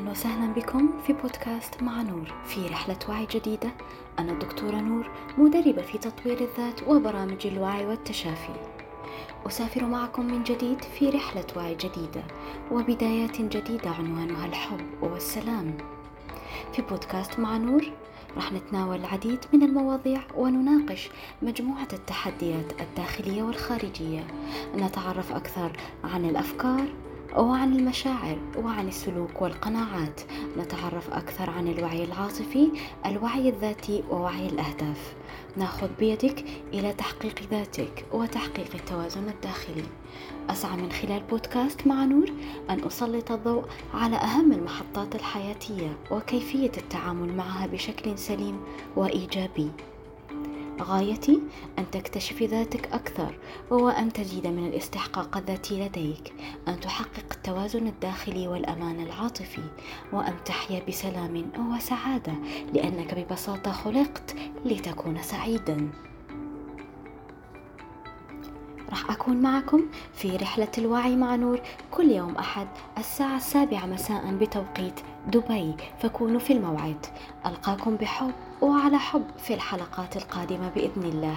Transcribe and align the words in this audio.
وسهلا 0.00 0.52
بكم 0.52 0.90
في 1.06 1.12
بودكاست 1.12 1.82
مع 1.82 2.02
نور. 2.02 2.34
في 2.44 2.66
رحلة 2.66 2.96
وعي 3.08 3.26
جديدة 3.26 3.70
أنا 4.18 4.32
الدكتورة 4.32 4.76
نور 4.76 5.10
مدربة 5.38 5.82
في 5.82 5.98
تطوير 5.98 6.40
الذات 6.40 6.88
وبرامج 6.88 7.46
الوعي 7.46 7.86
والتشافي. 7.86 8.52
أسافر 9.46 9.84
معكم 9.84 10.26
من 10.26 10.42
جديد 10.42 10.82
في 10.84 11.10
رحلة 11.10 11.44
وعي 11.56 11.74
جديدة 11.74 12.22
وبدايات 12.70 13.40
جديدة 13.40 13.90
عنوانها 13.90 14.46
الحب 14.46 14.80
والسلام. 15.02 15.74
في 16.72 16.82
بودكاست 16.82 17.38
مع 17.38 17.56
نور 17.56 17.84
راح 18.36 18.52
نتناول 18.52 18.96
العديد 18.96 19.38
من 19.52 19.62
المواضيع 19.62 20.20
ونناقش 20.36 21.10
مجموعة 21.42 21.88
التحديات 21.92 22.80
الداخلية 22.80 23.42
والخارجية. 23.42 24.26
نتعرف 24.76 25.32
أكثر 25.32 25.72
عن 26.04 26.24
الأفكار 26.24 26.88
وعن 27.36 27.76
المشاعر 27.76 28.38
وعن 28.56 28.88
السلوك 28.88 29.42
والقناعات. 29.42 30.20
نتعرف 30.58 31.10
أكثر 31.10 31.50
عن 31.50 31.68
الوعي 31.68 32.04
العاطفي 32.04 32.70
الوعي 33.06 33.48
الذاتي 33.48 34.04
ووعي 34.10 34.46
الأهداف. 34.46 35.14
ناخذ 35.56 35.88
بيدك 35.98 36.44
إلى 36.72 36.92
تحقيق 36.92 37.34
ذاتك 37.50 38.04
وتحقيق 38.12 38.74
التوازن 38.74 39.28
الداخلي. 39.28 39.84
أسعى 40.50 40.76
من 40.76 40.92
خلال 40.92 41.22
بودكاست 41.30 41.86
مع 41.86 42.04
نور 42.04 42.32
أن 42.70 42.84
أسلط 42.84 43.32
الضوء 43.32 43.64
على 43.94 44.16
أهم 44.16 44.52
المحطات 44.52 45.14
الحياتية 45.14 45.96
وكيفية 46.10 46.72
التعامل 46.76 47.36
معها 47.36 47.66
بشكل 47.66 48.18
سليم 48.18 48.60
وإيجابي. 48.96 49.70
غايتي 50.80 51.40
أن 51.78 51.90
تكتشف 51.90 52.42
ذاتك 52.42 52.92
أكثر 52.92 53.38
وأن 53.70 54.12
تزيد 54.12 54.46
من 54.46 54.66
الاستحقاق 54.66 55.36
الذاتي 55.36 55.86
لديك 55.86 56.32
أن 56.68 56.80
تحقق 56.80 57.32
التوازن 57.32 57.86
الداخلي 57.86 58.48
والأمان 58.48 59.00
العاطفي 59.00 59.62
وأن 60.12 60.34
تحيا 60.44 60.82
بسلام 60.88 61.50
وسعادة 61.58 62.32
لأنك 62.74 63.14
ببساطة 63.14 63.72
خلقت 63.72 64.34
لتكون 64.64 65.22
سعيدا. 65.22 65.90
راح 68.92 69.10
أكون 69.10 69.36
معكم 69.36 69.82
في 70.14 70.36
رحلة 70.36 70.68
الوعي 70.78 71.16
مع 71.16 71.36
نور 71.36 71.60
كل 71.90 72.10
يوم 72.10 72.36
أحد 72.36 72.66
الساعة 72.98 73.36
السابعة 73.36 73.86
مساء 73.86 74.34
بتوقيت 74.34 75.00
دبي. 75.26 75.74
فكونوا 75.98 76.40
في 76.40 76.52
الموعد. 76.52 77.06
ألقاكم 77.46 77.96
بحب 77.96 78.32
وعلى 78.62 78.98
حب 78.98 79.24
في 79.38 79.54
الحلقات 79.54 80.16
القادمة 80.16 80.68
بإذن 80.68 81.02
الله. 81.02 81.36